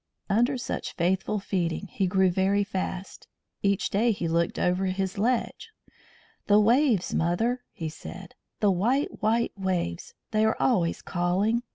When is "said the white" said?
7.87-9.21